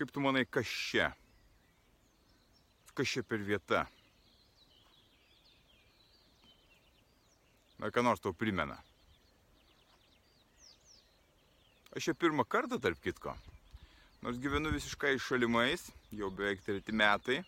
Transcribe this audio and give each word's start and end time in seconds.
Kaip 0.00 0.14
tu 0.16 0.20
manai, 0.24 0.46
kas 0.48 0.64
čia? 0.64 1.10
Kas 2.96 3.10
čia 3.12 3.20
per 3.20 3.42
vieta? 3.44 3.82
Na, 7.76 7.90
ką 7.92 8.00
nors 8.06 8.22
tau 8.24 8.32
primena. 8.32 8.78
Aš 11.92 12.06
čia 12.08 12.14
pirmą 12.16 12.46
kartą, 12.48 12.78
tarp 12.80 13.02
kitko. 13.04 13.34
Nors 14.24 14.40
gyvenu 14.40 14.72
visiškai 14.72 15.18
šalimais, 15.20 15.84
jau 16.16 16.32
beveik 16.32 16.64
treti 16.64 16.96
metai, 16.96 17.42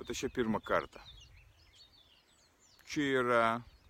bet 0.00 0.10
aš 0.10 0.24
čia 0.24 0.32
pirmą 0.34 0.58
kartą. 0.58 0.98
Čia 2.90 3.06
yra 3.22 3.44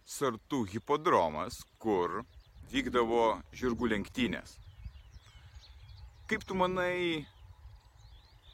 Sartų 0.04 0.66
hipodromas, 0.74 1.62
kur 1.80 2.20
vykdavo 2.68 3.38
žirgų 3.56 3.94
lenktynės. 3.96 4.58
Kaip 6.28 6.44
tu 6.44 6.52
manai, 6.52 7.24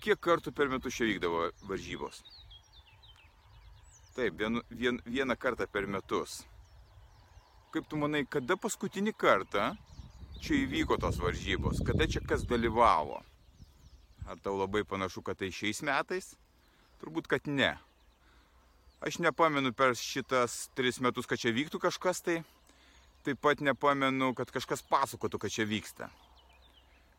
kiek 0.04 0.20
kartų 0.20 0.52
per 0.52 0.68
metus 0.72 0.96
čia 0.96 1.08
vykdavo 1.08 1.48
varžybos? 1.68 2.20
Taip, 4.14 4.36
vien, 4.38 4.60
vien, 4.70 5.00
vieną 5.06 5.36
kartą 5.40 5.66
per 5.66 5.88
metus. 5.90 6.42
Kaip 7.74 7.88
tu 7.90 7.98
manai, 7.98 8.22
kada 8.30 8.54
paskutinį 8.60 9.14
kartą 9.18 9.72
čia 10.44 10.60
įvyko 10.60 11.00
tos 11.02 11.16
varžybos? 11.22 11.80
Kada 11.86 12.06
čia 12.06 12.22
kas 12.22 12.44
dalyvavo? 12.46 13.22
Ar 14.30 14.38
tau 14.44 14.54
labai 14.60 14.84
panašu, 14.86 15.24
kad 15.24 15.40
tai 15.40 15.50
šiais 15.52 15.82
metais? 15.84 16.34
Turbūt, 17.00 17.26
kad 17.28 17.48
ne. 17.50 17.72
Aš 19.04 19.18
nepamenu 19.24 19.74
per 19.76 19.96
šitas 19.98 20.68
tris 20.78 21.00
metus, 21.02 21.26
kad 21.26 21.40
čia 21.40 21.52
vyktų 21.56 21.80
kažkas 21.82 22.22
tai. 22.24 22.38
Taip 23.24 23.40
pat 23.40 23.64
nepamenu, 23.64 24.30
kad 24.36 24.52
kažkas 24.52 24.84
pasakotų, 24.86 25.42
kad 25.42 25.52
čia 25.52 25.66
vyksta. 25.68 26.12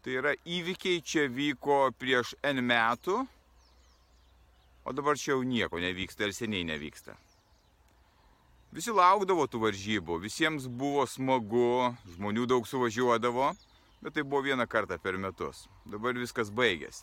Tai 0.05 0.13
yra 0.13 0.35
įvykiai 0.45 0.99
čia 1.01 1.23
vyko 1.33 1.87
prieš 1.97 2.35
N 2.45 2.59
metų, 2.61 3.23
o 4.85 4.93
dabar 4.93 5.17
čia 5.17 5.31
jau 5.31 5.39
nieko 5.41 5.81
nevyksta 5.81 6.27
ir 6.27 6.35
seniai 6.37 6.67
nevyksta. 6.69 7.15
Visi 8.69 8.93
laukdavo 8.93 9.47
tų 9.49 9.63
varžybų, 9.65 10.19
visiems 10.21 10.69
buvo 10.69 11.07
smagu, 11.09 11.89
žmonių 12.13 12.45
daug 12.53 12.69
suvažiuodavo, 12.69 13.49
bet 14.05 14.13
tai 14.13 14.21
buvo 14.21 14.45
vieną 14.45 14.69
kartą 14.69 15.01
per 15.01 15.17
metus. 15.17 15.65
Dabar 15.89 16.13
viskas 16.21 16.53
baigėsi. 16.53 17.01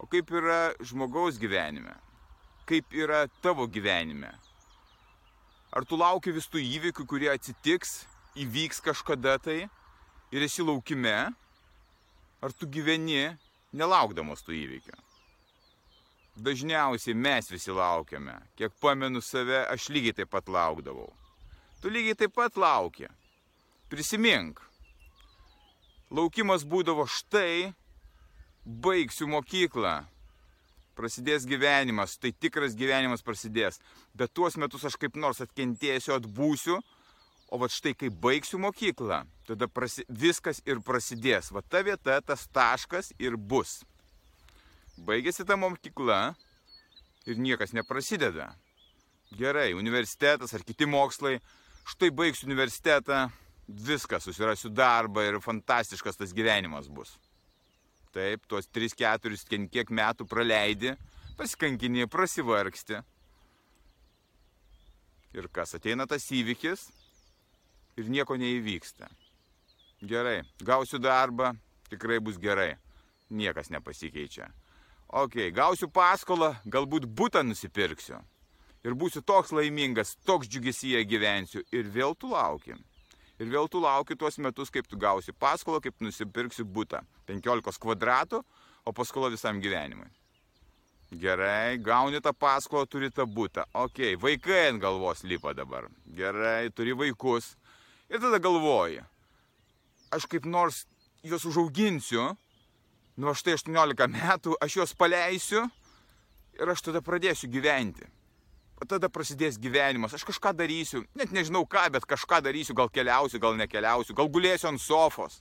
O 0.00 0.08
kaip 0.08 0.32
yra 0.32 0.72
žmogaus 0.80 1.36
gyvenime? 1.36 1.92
Kaip 2.64 2.88
yra 2.96 3.26
tavo 3.44 3.68
gyvenime? 3.68 4.32
Ar 5.76 5.84
tu 5.84 6.00
lauki 6.00 6.32
vis 6.32 6.48
tų 6.48 6.64
įvykių, 6.64 7.04
kurie 7.04 7.34
atsitiks, 7.36 8.06
įvyks 8.32 8.80
kažkada 8.80 9.36
tai 9.36 9.66
ir 10.32 10.46
esi 10.48 10.64
laukime? 10.64 11.34
Ar 12.44 12.52
tu 12.52 12.68
gyveni 12.68 13.36
nelaukdamas 13.72 14.44
tų 14.44 14.56
įvykių? 14.60 14.96
Dažniausiai 16.36 17.16
mes 17.16 17.48
visi 17.48 17.72
laukiame. 17.72 18.34
Kiek 18.60 18.74
pamenu 18.80 19.22
save, 19.24 19.62
aš 19.72 19.88
lygiai 19.88 20.18
taip 20.18 20.30
pat 20.34 20.50
laukdavau. 20.52 21.08
Tu 21.80 21.88
lygiai 21.88 22.18
taip 22.18 22.34
pat 22.36 22.58
lauki. 22.60 23.08
Prisimink. 23.88 24.60
Laukimas 26.12 26.66
būdavo 26.68 27.06
štai, 27.08 27.72
baigsiu 28.66 29.30
mokyklą. 29.32 30.02
Prasidės 30.96 31.44
gyvenimas, 31.48 32.18
tai 32.20 32.32
tikras 32.32 32.76
gyvenimas 32.76 33.24
prasidės. 33.24 33.80
Bet 34.16 34.32
tuos 34.36 34.56
metus 34.60 34.84
aš 34.88 34.96
kaip 35.00 35.16
nors 35.16 35.40
atkentėsiu, 35.44 36.14
atbūsiu, 36.16 36.78
O 37.46 37.60
va 37.62 37.68
štai 37.70 37.94
kai 37.94 38.08
baigsiu 38.10 38.58
mokyklą, 38.58 39.20
tada 39.46 39.68
prasi, 39.70 40.02
viskas 40.10 40.58
ir 40.66 40.80
prasidės. 40.82 41.52
Va 41.54 41.62
ta 41.62 41.84
vieta, 41.86 42.18
tas 42.20 42.48
taškas 42.50 43.12
ir 43.22 43.36
bus. 43.38 43.84
Baigėsi 45.06 45.46
ta 45.46 45.54
mokykla 45.60 46.34
ir 47.30 47.38
niekas 47.38 47.74
neprasideda. 47.76 48.50
Gerai, 49.36 49.74
universitetas 49.78 50.54
ar 50.54 50.64
kiti 50.66 50.86
mokslai, 50.90 51.36
štai 51.86 52.10
baigsiu 52.14 52.48
universitetą, 52.48 53.26
viskas, 53.66 54.26
susirasiu 54.26 54.70
darbą 54.70 55.24
ir 55.26 55.40
fantastiškas 55.42 56.18
tas 56.18 56.34
gyvenimas 56.34 56.88
bus. 56.90 57.16
Taip, 58.14 58.46
tuos 58.48 58.66
3-4 58.72 59.66
kiek 59.70 59.90
metų 59.92 60.26
praleidi, 60.26 60.94
pasikankini, 61.36 62.06
prasivargsti. 62.08 63.02
Ir 65.36 65.50
kas 65.52 65.76
ateina 65.76 66.06
tas 66.08 66.24
įvykis, 66.32 66.86
ir 67.96 68.10
nieko 68.12 68.36
neįvyksta. 68.38 69.08
Gerai, 70.06 70.42
gausiu 70.60 71.00
darbą, 71.00 71.54
tikrai 71.90 72.20
bus 72.20 72.38
gerai. 72.38 72.74
Niekas 73.30 73.72
nepasikeičia. 73.72 74.50
Ok, 75.16 75.38
gausiu 75.54 75.88
paskolą, 75.90 76.52
galbūt 76.66 77.06
būtą 77.06 77.42
nusipirksiu. 77.46 78.18
Ir 78.86 78.94
būsiu 78.94 79.22
toks 79.26 79.50
laimingas, 79.54 80.14
toks 80.26 80.46
džiugesyje 80.46 81.00
gyvensiu. 81.10 81.64
Ir 81.74 81.88
vėl 81.90 82.14
tu 82.14 82.30
lauki. 82.30 82.76
Ir 83.40 83.50
vėl 83.50 83.66
tu 83.68 83.80
lauki 83.82 84.16
tuos 84.16 84.38
metus, 84.38 84.70
kaip 84.70 84.86
tu 84.86 84.98
gausi 85.00 85.32
paskolą, 85.32 85.80
kaip 85.82 85.98
nusipirksi 86.00 86.64
būtą. 86.64 87.02
15 87.26 87.82
kvadratų, 87.82 88.42
o 88.86 88.94
paskola 88.94 89.32
visam 89.32 89.58
gyvenimui. 89.60 90.06
Gerai, 91.14 91.78
gauni 91.78 92.20
tą 92.22 92.32
paskolą, 92.34 92.86
turi 92.90 93.10
tą 93.14 93.26
būtą. 93.30 93.66
Ok, 93.74 94.16
vaikai 94.22 94.68
ant 94.70 94.82
galvos 94.82 95.22
lipa 95.24 95.54
dabar. 95.54 95.86
Gerai, 96.06 96.70
turi 96.74 96.94
vaikus. 96.98 97.54
Ir 98.10 98.22
tada 98.22 98.38
galvoji, 98.38 99.00
aš 100.14 100.26
kaip 100.30 100.44
nors 100.46 100.84
juos 101.26 101.46
užauginsiu, 101.48 102.28
nuo 103.16 103.32
štai 103.34 103.56
18 103.56 104.06
metų 104.12 104.54
aš 104.62 104.76
juos 104.78 104.94
paleisiu 104.94 105.64
ir 106.60 106.70
aš 106.70 106.84
tada 106.86 107.02
pradėsiu 107.02 107.50
gyventi. 107.50 108.06
O 108.76 108.84
tada 108.84 109.08
prasidės 109.08 109.56
gyvenimas, 109.56 110.12
aš 110.12 110.26
kažką 110.28 110.52
darysiu, 110.52 111.00
net 111.16 111.30
nežinau 111.32 111.64
ką, 111.64 111.86
bet 111.94 112.04
kažką 112.04 112.42
darysiu, 112.44 112.76
gal 112.76 112.90
keliausiu, 112.92 113.40
gal 113.40 113.56
nekeliausiu, 113.56 114.14
gal 114.16 114.28
gulėsiu 114.28 114.68
ant 114.68 114.82
sofos. 114.82 115.40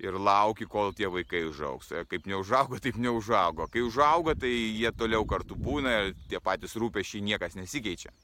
Ir 0.00 0.14
lauki, 0.16 0.64
kol 0.70 0.94
tie 0.96 1.10
vaikai 1.12 1.42
užaugs. 1.48 1.90
E, 1.92 2.04
kaip 2.08 2.28
neužaugo, 2.30 2.78
taip 2.80 2.96
neužaugo. 2.96 3.66
Kai 3.68 3.82
užauga, 3.84 4.32
tai 4.38 4.52
jie 4.52 4.88
toliau 4.96 5.26
kartu 5.28 5.58
būna 5.58 5.96
ir 5.98 6.14
tie 6.30 6.40
patys 6.40 6.78
rūpešiai 6.80 7.26
niekas 7.26 7.58
nesikeičia. 7.58 8.14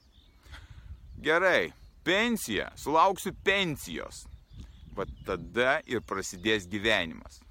Gerai, 1.21 1.75
pensiją, 2.07 2.69
sulauksiu 2.75 3.35
pensijos. 3.43 4.25
Vat 4.95 5.11
tada 5.27 5.77
ir 5.85 6.01
prasidės 6.07 6.65
gyvenimas. 6.71 7.41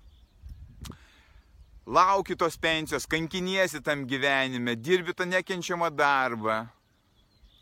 Lauki 1.87 2.35
tos 2.35 2.57
pensijos, 2.59 3.07
kankiniesi 3.07 3.79
tam 3.85 4.03
gyvenime, 4.11 4.75
dirbi 4.75 5.15
tą 5.15 5.29
nekenčiamą 5.31 5.93
darbą, 5.95 6.65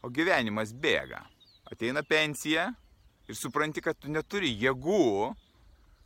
o 0.00 0.09
gyvenimas 0.09 0.72
bėga. 0.72 1.21
Ateina 1.69 2.00
pensija 2.06 2.71
ir 3.28 3.37
supranti, 3.37 3.82
kad 3.84 3.99
tu 4.00 4.09
neturi 4.12 4.55
jėgų 4.62 5.34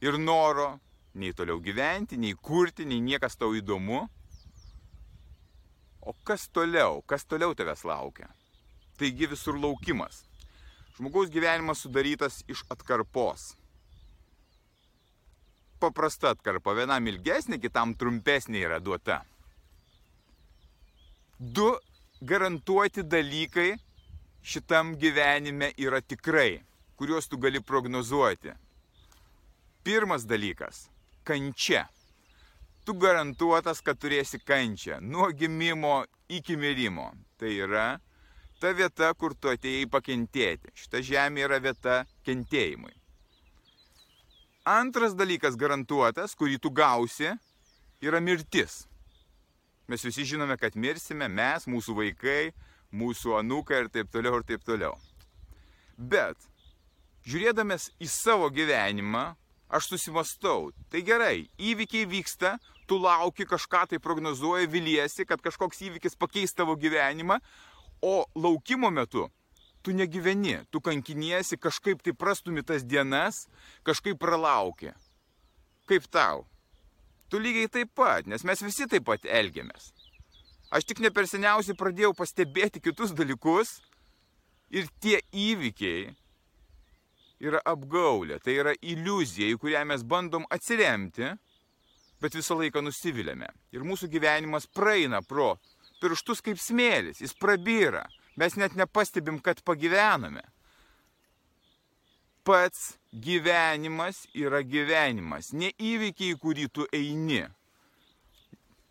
ir 0.02 0.18
noro 0.18 0.72
nei 1.18 1.34
toliau 1.34 1.60
gyventi, 1.62 2.18
nei 2.18 2.34
kurti, 2.34 2.86
nei 2.86 2.98
niekas 3.02 3.38
tau 3.38 3.54
įdomu. 3.58 4.06
O 6.02 6.14
kas 6.24 6.48
toliau, 6.50 7.02
kas 7.06 7.26
toliau 7.28 7.54
tavęs 7.54 7.84
laukia? 7.86 8.30
Taigi 8.98 9.30
visur 9.30 9.58
laukimas. 9.58 10.24
Žmogaus 10.98 11.30
gyvenimas 11.30 11.78
sudarytas 11.78 12.40
iš 12.50 12.64
atkarpos. 12.74 13.52
Paprasta 15.78 16.32
atkarpa, 16.34 16.72
vienam 16.74 17.06
ilgesnė, 17.06 17.60
kitam 17.62 17.92
trumpesnė 17.94 18.64
yra 18.66 18.80
duota. 18.82 19.20
Du 21.38 21.68
garantuoti 22.20 23.04
dalykai 23.06 23.76
šitam 24.42 24.96
gyvenime 24.98 25.70
yra 25.78 26.00
tikrai, 26.02 26.64
kuriuos 26.98 27.30
tu 27.30 27.38
gali 27.38 27.62
prognozuoti. 27.62 28.56
Pirmas 29.86 30.26
dalykas- 30.26 30.88
kančia. 31.28 31.86
Tu 32.84 32.94
garantuotas, 32.94 33.84
kad 33.86 34.02
turėsi 34.02 34.42
kančią 34.42 34.98
nuo 35.00 35.30
gimimo 35.30 36.04
iki 36.28 36.56
mirimo. 36.56 37.12
Tai 37.38 37.54
yra 37.54 38.00
ta 38.60 38.72
vieta, 38.74 39.12
kur 39.14 39.34
tu 39.34 39.50
atėjai 39.52 39.88
pakentėti. 39.90 40.72
Šita 40.74 41.02
žemė 41.04 41.46
yra 41.46 41.58
vieta 41.62 42.02
kentėjimui. 42.26 42.94
Antras 44.68 45.14
dalykas 45.16 45.56
garantuotas, 45.56 46.34
kurį 46.36 46.58
tu 46.60 46.70
gausi, 46.74 47.30
yra 48.04 48.20
mirtis. 48.20 48.82
Mes 49.88 50.02
visi 50.04 50.26
žinome, 50.28 50.58
kad 50.60 50.76
mirsime, 50.76 51.30
mes, 51.32 51.64
mūsų 51.64 51.94
vaikai, 52.02 52.50
mūsų 52.92 53.38
anukai 53.38 53.84
ir 53.84 53.92
taip 53.94 54.10
toliau 54.12 54.40
ir 54.40 54.44
taip 54.50 54.66
toliau. 54.66 54.98
Bet, 55.96 56.36
žiūrėdamas 57.24 57.88
į 57.96 58.10
savo 58.12 58.50
gyvenimą, 58.52 59.30
aš 59.72 59.88
susimastau, 59.94 60.68
tai 60.92 61.00
gerai, 61.06 61.48
įvykiai 61.56 62.04
vyksta, 62.08 62.58
tu 62.88 63.00
lauki 63.00 63.48
kažką 63.48 63.86
tai 63.88 64.00
prognozuoji, 64.00 64.68
viliesi, 64.72 65.26
kad 65.28 65.40
kažkoks 65.44 65.80
įvykis 65.88 66.16
pakeis 66.20 66.52
tavo 66.56 66.76
gyvenimą, 66.76 67.40
o 68.02 68.24
laukimo 68.34 68.90
metu 68.90 69.28
tu 69.82 69.94
negyveni, 69.96 70.58
tu 70.70 70.80
kankiniesi, 70.80 71.56
kažkaip 71.56 72.02
tai 72.02 72.12
prastumi 72.12 72.62
tas 72.62 72.84
dienas, 72.84 73.46
kažkaip 73.86 74.18
pralauki. 74.20 74.92
Kaip 75.88 76.04
tau? 76.12 76.44
Tu 77.32 77.40
lygiai 77.40 77.70
taip 77.72 77.94
pat, 77.96 78.26
nes 78.28 78.44
mes 78.44 78.62
visi 78.64 78.88
taip 78.88 79.06
pat 79.08 79.24
elgiamės. 79.24 79.92
Aš 80.68 80.84
tik 80.84 81.00
ne 81.00 81.08
per 81.08 81.28
seniausiai 81.28 81.76
pradėjau 81.78 82.12
pastebėti 82.16 82.82
kitus 82.84 83.14
dalykus 83.16 83.78
ir 84.68 84.88
tie 85.00 85.22
įvykiai 85.32 86.10
yra 87.40 87.62
apgaulė, 87.64 88.40
tai 88.44 88.58
yra 88.58 88.74
iliuzija, 88.82 89.48
į 89.54 89.60
kurią 89.62 89.86
mes 89.88 90.04
bandom 90.04 90.44
atsiremti, 90.52 91.30
bet 92.20 92.36
visą 92.36 92.58
laiką 92.58 92.82
nusivylėme. 92.84 93.48
Ir 93.72 93.88
mūsų 93.88 94.10
gyvenimas 94.12 94.68
praeina 94.68 95.22
pro 95.24 95.54
pirštus 96.02 96.42
kaip 96.44 96.60
smėlis, 96.62 97.22
jis 97.22 97.34
prabyra. 97.38 98.06
Mes 98.38 98.54
net 98.54 98.76
nepastebim, 98.78 99.40
kad 99.42 99.60
pagyvename. 99.66 100.44
Pats 102.46 102.94
gyvenimas 103.12 104.22
yra 104.32 104.62
gyvenimas, 104.62 105.50
ne 105.52 105.72
įvykiai, 105.74 106.36
į 106.36 106.38
kurį 106.40 106.68
tu 106.72 106.86
eini. 106.94 107.42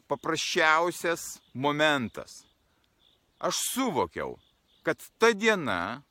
Paprasčiausias 0.08 1.40
momentas. 1.54 2.44
Aš 3.40 3.60
suvokiau, 3.74 4.36
kad 4.84 5.02
ta 5.20 5.34
diena, 5.34 6.04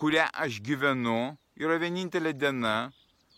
kurią 0.00 0.28
aš 0.44 0.60
gyvenu, 0.64 1.34
yra 1.60 1.76
vienintelė 1.80 2.32
diena, 2.36 2.92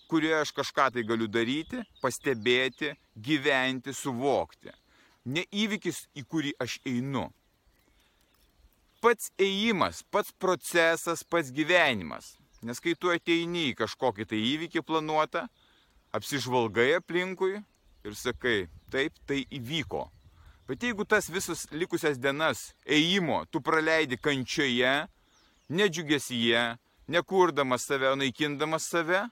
kurioje 0.08 0.40
aš 0.44 0.52
kažką 0.54 0.90
tai 0.94 1.04
galiu 1.06 1.26
daryti, 1.28 1.82
pastebėti, 2.02 2.94
gyventi, 3.16 3.94
suvokti. 3.96 4.72
Ne 5.24 5.46
įvykis, 5.52 6.04
į 6.18 6.26
kurį 6.28 6.52
aš 6.60 6.80
einu 6.88 7.30
pats 9.04 9.28
ėjimas, 9.36 10.00
pats 10.08 10.32
procesas, 10.40 11.20
pats 11.28 11.50
gyvenimas. 11.52 12.38
Nes 12.64 12.80
kai 12.80 12.94
tu 12.96 13.10
ateini 13.12 13.66
į 13.68 13.76
kažkokį 13.76 14.24
tai 14.30 14.38
įvykį 14.54 14.80
planuotą, 14.88 15.42
apsižvalgai 16.16 16.94
aplinkui 16.96 17.58
ir 17.60 18.16
sakai, 18.16 18.70
taip, 18.92 19.18
tai 19.28 19.42
įvyko. 19.52 20.06
Bet 20.64 20.86
jeigu 20.86 21.04
tas 21.04 21.28
visas 21.28 21.66
likusias 21.76 22.16
dienas 22.16 22.70
ėjimo 22.88 23.42
tu 23.52 23.60
praleidi 23.60 24.16
kančioje, 24.16 24.94
nedžiugesyje, 25.68 26.64
nekurdamas 27.12 27.84
save, 27.84 28.14
naikindamas 28.16 28.88
save, 28.88 29.26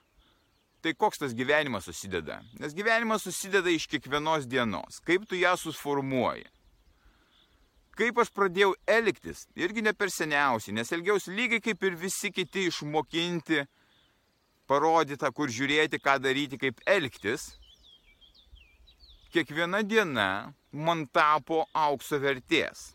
tai 0.83 0.93
koks 0.93 1.21
tas 1.21 1.35
gyvenimas 1.37 1.87
susideda? 1.87 2.41
Nes 2.59 2.75
gyvenimas 2.75 3.23
susideda 3.23 3.71
iš 3.71 3.87
kiekvienos 3.91 4.47
dienos. 4.51 4.99
Kaip 5.07 5.25
tu 5.29 5.39
ją 5.39 5.55
susformuoji? 5.59 6.45
Kaip 7.93 8.17
aš 8.19 8.31
pradėjau 8.33 8.73
elgtis, 8.89 9.45
irgi 9.55 9.83
ne 9.85 9.93
per 9.93 10.09
seniausiai, 10.09 10.73
nes 10.73 10.91
elgiausi 10.95 11.31
lygiai 11.31 11.61
kaip 11.61 11.83
ir 11.85 11.97
visi 11.99 12.31
kiti 12.33 12.65
išmokinti, 12.71 13.61
parodyta, 14.67 15.29
kur 15.31 15.51
žiūrėti, 15.53 15.99
ką 16.01 16.17
daryti, 16.23 16.57
kaip 16.57 16.81
elgtis. 16.89 17.51
Kiekviena 19.33 19.83
diena 19.85 20.53
man 20.73 21.05
tapo 21.13 21.63
aukso 21.73 22.19
vertės. 22.21 22.91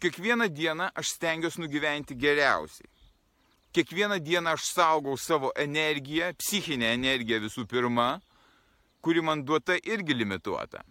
Kiekvieną 0.00 0.50
dieną 0.52 0.90
aš 0.92 1.14
stengiuosi 1.16 1.62
nugyventi 1.62 2.16
geriausiai. 2.20 2.93
Kiekvieną 3.74 4.20
dieną 4.22 4.50
aš 4.54 4.64
saugau 4.70 5.16
savo 5.18 5.48
energiją, 5.58 6.28
psichinę 6.38 6.92
energiją 6.94 7.40
visų 7.42 7.64
pirma, 7.66 8.20
kuri 9.02 9.22
man 9.22 9.42
duota 9.42 9.74
irgi 9.74 10.14
limituota. 10.14 10.84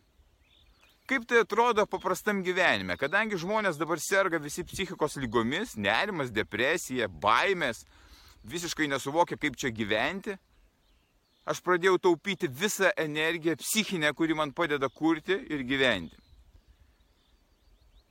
Kaip 1.07 1.23
tai 1.27 1.39
atrodo 1.43 1.85
paprastam 1.87 2.41
gyvenime, 2.43 2.97
kadangi 2.99 3.39
žmonės 3.39 3.79
dabar 3.79 3.99
serga 4.03 4.39
visi 4.39 4.65
psichikos 4.67 5.15
lygomis, 5.19 5.77
nerimas, 5.79 6.31
depresija, 6.31 7.07
baimės, 7.07 7.85
visiškai 8.43 8.89
nesuvokia, 8.91 9.39
kaip 9.39 9.55
čia 9.59 9.71
gyventi, 9.71 10.35
aš 11.47 11.63
pradėjau 11.63 12.01
taupyti 12.03 12.51
visą 12.51 12.91
energiją 12.99 13.55
psichinę, 13.63 14.11
kuri 14.11 14.35
man 14.35 14.51
padeda 14.51 14.91
kurti 14.91 15.39
ir 15.51 15.63
gyventi. 15.67 16.22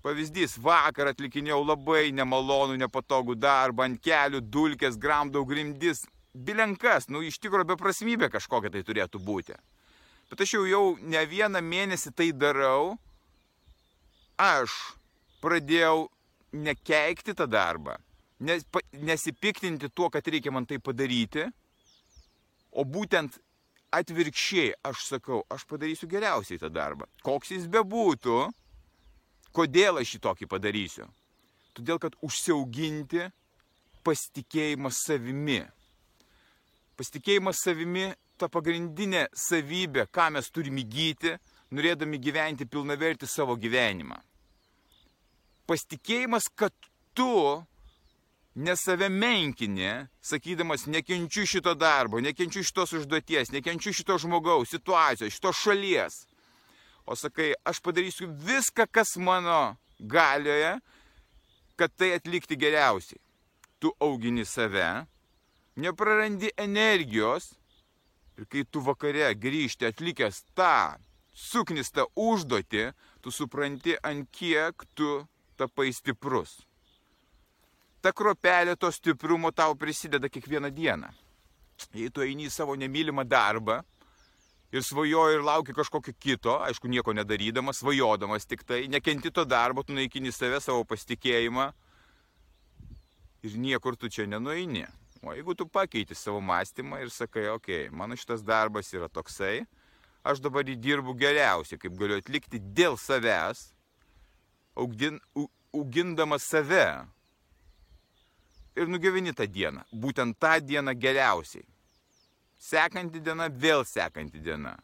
Pavyzdys, 0.03 0.57
vakar 0.59 1.13
atlikinėjau 1.13 1.61
labai 1.63 2.09
nemalonų, 2.15 2.75
nepatogų 2.81 3.37
darbą, 3.39 3.87
ant 3.87 4.01
kelių 4.03 4.41
dulkės, 4.43 4.97
gramdau 4.99 5.45
grimdis, 5.47 6.03
bilenkas, 6.35 7.07
nu 7.07 7.23
iš 7.23 7.39
tikrųjų 7.39 7.69
beprasmybė 7.75 8.33
kažkokia 8.33 8.73
tai 8.75 8.83
turėtų 8.89 9.21
būti. 9.23 9.55
Bet 10.33 10.43
aš 10.43 10.57
jau, 10.57 10.65
jau 10.67 10.85
ne 10.99 11.23
vieną 11.29 11.61
mėnesį 11.63 12.15
tai 12.17 12.31
darau. 12.33 12.97
Aš 14.41 14.73
pradėjau 15.45 16.09
nekeikti 16.53 17.35
tą 17.37 17.47
darbą, 17.47 17.99
nes, 18.41 18.65
nesipiktinti 18.97 19.91
tuo, 19.93 20.09
kad 20.11 20.27
reikia 20.27 20.51
man 20.51 20.67
tai 20.67 20.81
padaryti, 20.83 21.45
o 22.73 22.83
būtent 22.89 23.39
atvirkščiai 23.93 24.73
aš 24.89 25.05
sakau, 25.11 25.43
aš 25.53 25.67
padarysiu 25.69 26.09
geriausiai 26.09 26.59
tą 26.59 26.73
darbą. 26.73 27.07
Koks 27.23 27.53
jis 27.55 27.69
bebūtų, 27.71 28.39
kodėl 29.55 30.01
aš 30.01 30.15
šį 30.15 30.23
tokį 30.27 30.49
padarysiu? 30.51 31.07
Todėl, 31.77 32.01
kad 32.03 32.17
užsiauginti 32.25 33.31
pasitikėjimą 34.05 34.91
savimi. 34.93 35.63
Pasitikėjimas 36.99 37.63
savimi 37.65 38.11
ta 38.37 38.51
pagrindinė 38.53 39.29
savybė, 39.37 40.09
ką 40.13 40.29
mes 40.37 40.51
turime 40.53 40.83
įgyti, 40.83 41.37
norėdami 41.73 42.21
gyventi 42.21 42.69
pilnavertį 42.69 43.29
savo 43.31 43.57
gyvenimą. 43.57 44.19
Pasitikėjimas, 45.71 46.51
kad 46.53 46.75
tu 47.17 47.63
ne 48.55 48.75
save 48.77 49.09
menkini, 49.09 50.09
sakydamas, 50.21 50.87
nekenčiu 50.87 51.47
šito 51.49 51.75
darbo, 51.79 52.21
nekenčiu 52.21 52.65
šitos 52.67 52.93
užduoties, 52.99 53.53
nekenčiu 53.55 53.95
šito 53.97 54.19
žmogaus, 54.21 54.75
situacijos, 54.75 55.33
šitos 55.39 55.63
šalies. 55.63 56.19
O 57.07 57.17
sakai, 57.19 57.53
aš 57.67 57.81
padarysiu 57.83 58.29
viską, 58.31 58.87
kas 58.91 59.17
mano 59.17 59.77
galioje, 59.99 60.77
kad 61.77 61.91
tai 61.97 62.13
atlikti 62.17 62.57
geriausiai. 62.57 63.21
Tu 63.83 63.91
augini 63.99 64.45
save, 64.47 65.07
neprarandi 65.75 66.53
energijos 66.57 67.51
Ir 68.39 68.49
kai 68.49 68.65
tu 68.65 68.81
vakare 68.81 69.29
grįžti 69.37 69.87
atlikęs 69.87 70.41
tą 70.57 70.97
suknistą 71.37 72.07
užduotį, 72.17 72.85
tu 73.23 73.31
supranti, 73.31 73.97
ant 74.03 74.29
kiek 74.33 74.85
tu 74.97 75.11
tapai 75.61 75.93
stiprus. 75.93 76.57
Ta 78.03 78.11
kropelė 78.17 78.75
to 78.77 78.91
stiprumo 78.91 79.53
tau 79.53 79.77
prisideda 79.79 80.31
kiekvieną 80.33 80.73
dieną. 80.75 81.13
Jei 81.95 82.11
tu 82.11 82.25
eini 82.25 82.49
į 82.49 82.53
savo 82.53 82.75
nemylimą 82.79 83.25
darbą 83.29 83.83
ir 84.73 84.83
svajoji 84.83 85.37
ir 85.37 85.45
lauki 85.45 85.75
kažkokio 85.77 86.15
kito, 86.19 86.57
aišku, 86.65 86.89
nieko 86.89 87.13
nedarydamas, 87.13 87.83
svajodamas 87.83 88.49
tik 88.49 88.65
tai, 88.65 88.87
nekenti 88.89 89.31
to 89.31 89.45
darbo, 89.45 89.85
tu 89.85 89.93
naikini 89.97 90.33
save, 90.33 90.61
savo 90.65 90.85
pasitikėjimą 90.89 91.69
ir 93.43 93.59
niekur 93.59 93.97
tu 93.97 94.09
čia 94.09 94.27
nenueini. 94.27 94.87
O 95.23 95.35
jeigu 95.37 95.55
tu 95.55 95.69
pakeiti 95.69 96.17
savo 96.19 96.41
mąstymą 96.41 96.99
ir 97.03 97.11
sakai, 97.11 97.47
okei, 97.49 97.87
okay, 97.87 97.95
mano 97.95 98.17
šitas 98.19 98.43
darbas 98.43 98.91
yra 98.95 99.07
toksai, 99.09 99.63
aš 100.27 100.41
dabar 100.43 100.67
jį 100.67 100.79
dirbu 100.83 101.15
geriausiai, 101.19 101.79
kaip 101.79 101.95
galiu 101.99 102.19
atlikti 102.19 102.59
dėl 102.59 102.99
savęs, 102.99 103.69
augdin, 104.75 105.21
augindamas 105.75 106.49
save. 106.49 106.87
Ir 108.73 108.89
nugyveni 108.89 109.35
tą 109.37 109.47
dieną, 109.47 109.85
būtent 109.93 110.39
tą 110.41 110.57
dieną 110.65 110.97
geriausiai. 110.97 111.67
Sekanti 112.63 113.21
diena, 113.21 113.49
vėl 113.51 113.83
sekanti 113.89 114.41
diena. 114.43 114.77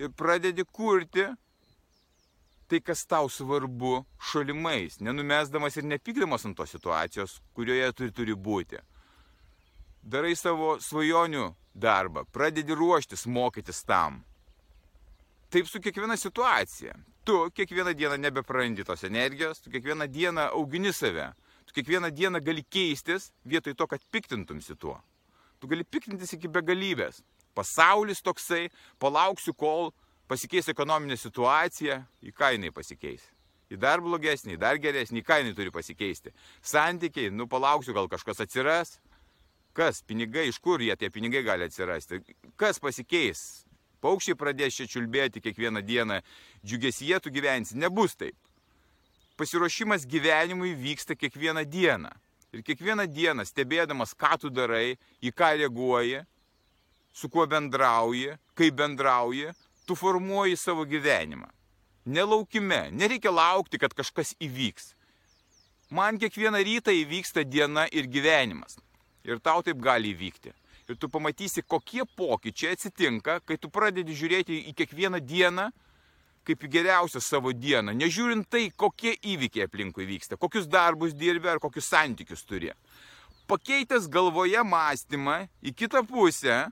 Ir 0.00 0.10
pradedi 0.16 0.64
kurti 0.64 1.26
tai, 2.68 2.80
kas 2.80 3.04
tau 3.06 3.28
svarbu 3.28 4.00
šalimais, 4.32 4.98
nenumesdamas 5.04 5.76
ir 5.76 5.86
nepykdamas 5.86 6.48
ant 6.48 6.56
tos 6.58 6.72
situacijos, 6.72 7.38
kurioje 7.54 7.92
turi, 7.92 8.14
turi 8.16 8.34
būti 8.48 8.80
darai 10.04 10.34
savo 10.36 10.76
svajonių 10.80 11.48
darbą, 11.74 12.24
pradedi 12.32 12.76
ruoštis, 12.76 13.26
mokytis 13.26 13.82
tam. 13.88 14.22
Taip 15.50 15.68
su 15.70 15.80
kiekviena 15.80 16.16
situacija. 16.16 16.94
Tu 17.24 17.36
kiekvieną 17.56 17.94
dieną 17.96 18.18
nebeprarandi 18.20 18.84
tos 18.84 19.04
energijos, 19.04 19.60
tu 19.60 19.70
kiekvieną 19.70 20.06
dieną 20.12 20.50
augini 20.52 20.92
save, 20.92 21.32
tu 21.64 21.72
kiekvieną 21.72 22.10
dieną 22.10 22.40
gali 22.44 22.64
keistis 22.64 23.32
vietoj 23.44 23.74
to, 23.74 23.86
kad 23.86 24.04
piktintumsi 24.10 24.76
tuo. 24.76 25.00
Tu 25.64 25.70
gali 25.70 25.84
piktintis 25.88 26.34
iki 26.36 26.44
begalybės. 26.52 27.22
pasaulis 27.54 28.20
toksai, 28.20 28.66
palauksiu, 29.00 29.54
kol 29.56 29.92
pasikeis 30.28 30.68
ekonominė 30.68 31.16
situacija, 31.16 32.02
į 32.20 32.32
ką 32.36 32.50
jinai 32.52 32.72
pasikeis. 32.74 33.22
Į 33.72 33.78
dar 33.80 34.02
blogesnį, 34.04 34.58
į 34.58 34.60
dar 34.60 34.76
geresnį, 34.76 35.22
į 35.22 35.24
ką 35.24 35.38
jinai 35.40 35.54
turi 35.56 35.72
pasikeisti. 35.72 36.34
Santykiai, 36.60 37.30
nu 37.30 37.46
palauksiu, 37.48 37.94
gal 37.96 38.10
kažkas 38.12 38.42
atsiras. 38.44 38.98
Kas, 39.72 40.02
pinigai, 40.02 40.50
iš 40.50 40.58
kur 40.60 40.82
jie 40.84 40.92
tie 40.98 41.08
pinigai 41.14 41.44
gali 41.46 41.70
atsirasti? 41.70 42.20
Kas 42.60 42.82
pasikeis? 42.82 43.64
Paukščiai 44.04 44.36
pradės 44.36 44.76
čia 44.76 44.90
čiulbėti 44.90 45.40
kiekvieną 45.40 45.80
dieną, 45.80 46.20
džiugesyje 46.60 47.22
tu 47.24 47.32
gyvensi, 47.32 47.78
nebus 47.80 48.18
taip. 48.20 48.36
Pasiruošimas 49.40 50.04
gyvenimui 50.04 50.74
vyksta 50.76 51.16
kiekvieną 51.16 51.64
dieną. 51.64 52.12
Ir 52.54 52.62
kiekvieną 52.62 53.08
dieną 53.10 53.42
stebėdamas, 53.48 54.14
ką 54.14 54.36
tu 54.44 54.50
darai, 54.54 54.94
į 55.18 55.32
ką 55.34 55.50
reaguoji, 55.58 56.20
su 57.14 57.26
kuo 57.30 57.46
bendrauji, 57.50 58.36
kaip 58.54 58.76
bendrauji, 58.78 59.50
tu 59.86 59.96
formuoji 59.98 60.56
savo 60.56 60.86
gyvenimą. 60.86 61.48
Nelaukime, 62.06 62.90
nereikia 62.92 63.32
laukti, 63.32 63.80
kad 63.80 63.94
kažkas 63.96 64.34
įvyks. 64.38 64.92
Man 65.90 66.18
kiekvieną 66.20 66.60
rytą 66.66 66.94
įvyksta 66.94 67.44
diena 67.48 67.88
ir 67.90 68.06
gyvenimas. 68.06 68.78
Ir 69.24 69.40
tau 69.40 69.62
taip 69.64 69.80
gali 69.82 70.12
įvykti. 70.14 70.52
Ir 70.88 70.98
tu 71.00 71.08
pamatysi, 71.08 71.62
kokie 71.62 72.04
pokyčiai 72.16 72.76
atsitinka, 72.76 73.38
kai 73.40 73.56
tu 73.56 73.70
pradedi 73.72 74.14
žiūrėti 74.14 74.60
į 74.70 74.74
kiekvieną 74.76 75.20
dieną 75.24 75.70
kaip 76.44 76.64
geriausią 76.70 77.20
savo 77.24 77.52
dieną, 77.52 77.94
nežiūrint 77.96 78.48
tai, 78.50 78.68
kokie 78.76 79.14
įvykiai 79.34 79.66
aplinkui 79.68 80.06
vyksta, 80.08 80.38
kokius 80.40 80.68
darbus 80.70 81.16
dirbi 81.16 81.50
ar 81.50 81.60
kokius 81.62 81.88
santykius 81.92 82.44
turi. 82.44 82.72
Pakeitęs 83.48 84.08
galvoje 84.08 84.62
mąstymą 84.64 85.44
į 85.64 85.74
kitą 85.76 86.04
pusę, 86.08 86.64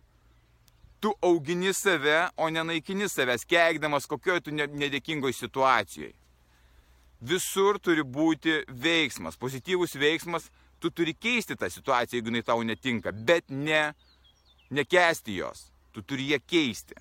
tu 1.03 1.13
augini 1.21 1.75
save, 1.75 2.31
o 2.37 2.49
nenaikini 2.49 3.09
savęs, 3.09 3.45
keikdamas 3.49 4.07
kokioje 4.07 4.47
tu 4.47 4.55
nedėkingoje 4.55 5.35
situacijoje. 5.35 6.13
Visur 7.23 7.79
turi 7.83 8.03
būti 8.03 8.63
veiksmas, 8.69 9.37
pozityvus 9.39 9.97
veiksmas, 9.99 10.49
tu 10.83 10.91
turi 10.91 11.15
keisti 11.15 11.57
tą 11.59 11.69
situaciją, 11.71 12.19
jeigu 12.19 12.33
jinai 12.33 12.45
tau 12.47 12.63
netinka, 12.67 13.13
bet 13.13 13.51
ne 13.51 13.93
nekesti 14.71 15.37
jos, 15.37 15.69
tu 15.93 16.03
turi 16.03 16.31
ją 16.33 16.41
keisti. 16.47 16.97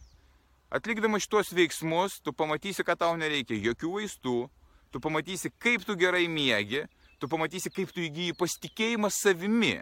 Atlikdamas 0.71 1.25
šitos 1.25 1.51
veiksmus, 1.51 2.21
tu 2.23 2.31
pamatysi, 2.31 2.85
kad 2.87 3.01
tau 3.01 3.17
nereikia 3.19 3.57
jokių 3.59 3.89
vaistų, 3.97 4.35
tu 4.91 5.01
pamatysi, 5.03 5.51
kaip 5.59 5.83
tu 5.83 5.97
gerai 5.99 6.29
miegi, 6.31 6.85
tu 7.19 7.27
pamatysi, 7.27 7.67
kaip 7.75 7.91
tu 7.91 7.99
įgyji 8.05 8.37
pasitikėjimą 8.39 9.09
savimi, 9.11 9.81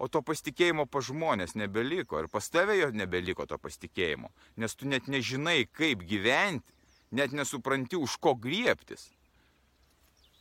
o 0.00 0.08
to 0.10 0.24
pasitikėjimo 0.26 0.88
pa 0.90 1.04
žmonės 1.06 1.54
nebeliko 1.54 2.18
ir 2.18 2.26
pas 2.32 2.50
tave 2.50 2.80
jo 2.80 2.90
nebeliko 2.90 3.46
to 3.46 3.60
pasitikėjimo, 3.62 4.32
nes 4.58 4.74
tu 4.74 4.90
net 4.90 5.06
nežinai, 5.06 5.68
kaip 5.70 6.02
gyventi, 6.02 6.66
net 7.14 7.30
nesupranti, 7.30 7.94
už 7.94 8.18
ko 8.18 8.34
griebtis. 8.34 9.06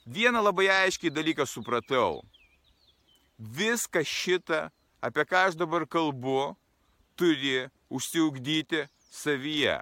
Vieną 0.10 0.42
labai 0.42 0.72
aiškiai 0.74 1.14
dalyką 1.14 1.46
supratau. 1.46 2.24
Viską 3.38 4.02
šitą, 4.02 4.70
apie 5.06 5.26
ką 5.30 5.50
aš 5.52 5.60
dabar 5.60 5.86
kalbu, 5.86 6.56
turi 7.14 7.68
užsiugdyti 7.94 8.88
savyje. 9.10 9.80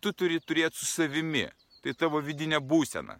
Tu 0.00 0.12
turi 0.12 0.40
turėti 0.40 0.80
su 0.80 0.88
savimi. 0.88 1.46
Tai 1.80 1.94
tavo 1.96 2.20
vidinė 2.24 2.60
būsena. 2.60 3.16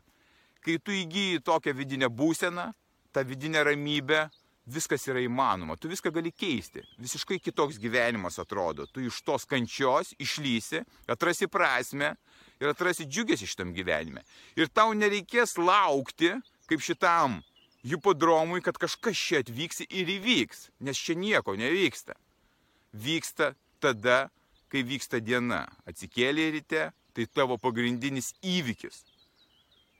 Kai 0.60 0.76
tu 0.84 0.92
įgyji 0.92 1.40
tokią 1.44 1.72
vidinę 1.76 2.10
būseną, 2.12 2.66
tą 3.12 3.24
vidinę 3.24 3.62
ramybę, 3.64 4.26
viskas 4.70 5.06
yra 5.08 5.22
įmanoma, 5.24 5.76
tu 5.80 5.88
viską 5.90 6.12
gali 6.14 6.32
keisti. 6.32 6.82
Visiškai 7.00 7.40
kitoks 7.42 7.78
gyvenimas 7.80 8.38
atrodo. 8.42 8.86
Tu 8.86 9.06
iš 9.08 9.22
tos 9.26 9.46
kančios 9.48 10.12
išlysi, 10.20 10.84
atrasi 11.10 11.48
prasme 11.50 12.14
ir 12.60 12.70
atrasi 12.70 13.08
džiugės 13.08 13.44
iš 13.46 13.56
tam 13.58 13.72
gyvenime. 13.76 14.22
Ir 14.60 14.68
tau 14.68 14.92
nereikės 14.94 15.56
laukti, 15.58 16.34
kaip 16.70 16.84
šitam 16.84 17.40
hipodromui, 17.86 18.60
kad 18.62 18.76
kažkas 18.78 19.16
čia 19.16 19.40
atvyks 19.40 19.86
ir 19.88 20.12
įvyks, 20.18 20.68
nes 20.84 21.00
čia 21.00 21.16
nieko 21.16 21.56
nevyksta. 21.56 22.16
Vyksta 22.92 23.54
tada, 23.80 24.28
kai 24.70 24.82
vyksta 24.86 25.20
diena. 25.22 25.64
Atsikėlė 25.88 26.50
ryte, 26.56 26.88
tai 27.14 27.26
tavo 27.26 27.58
pagrindinis 27.60 28.32
įvykis. 28.42 29.02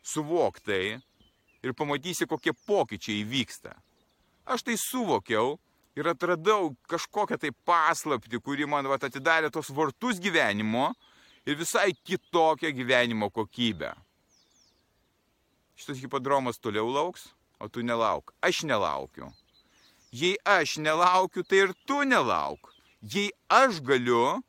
Suvok 0.07 0.61
tai 0.65 1.01
ir 1.63 1.75
pamatysi, 1.77 2.29
kokie 2.31 2.55
pokyčiai 2.67 3.25
įvyksta. 3.25 3.75
Aš 4.51 4.65
tai 4.67 4.77
suvokiau 4.81 5.59
ir 5.99 6.09
atradau 6.11 6.75
kažkokią 6.91 7.39
tai 7.39 7.51
paslapti, 7.67 8.41
kuri 8.41 8.67
man 8.67 8.89
vat, 8.89 9.05
atidarė 9.05 9.51
tos 9.53 9.71
vartus 9.75 10.21
gyvenimo 10.23 10.91
ir 11.47 11.59
visai 11.61 11.93
kitokią 11.93 12.73
gyvenimo 12.77 13.31
kokybę. 13.31 13.93
Šitas 15.81 16.01
hipodromas 16.03 16.61
toliau 16.61 16.91
lauks, 16.93 17.31
o 17.61 17.69
tu 17.69 17.85
nelauk. 17.85 18.35
Aš 18.45 18.65
nelaukiu. 18.69 19.31
Jei 20.13 20.37
aš 20.45 20.79
nelaukiu, 20.83 21.45
tai 21.45 21.65
ir 21.65 21.73
tu 21.87 22.03
nelauk. 22.05 22.73
Jei 23.01 23.31
aš 23.49 23.81
galiu, 23.81 24.43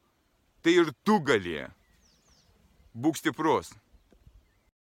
tai 0.62 0.78
ir 0.82 0.92
tu 1.04 1.20
gali. 1.26 1.60
Būk 2.94 3.18
stiprus. 3.18 3.72